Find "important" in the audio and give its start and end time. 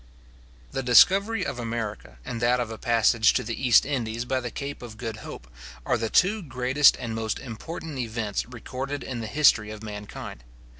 7.37-7.99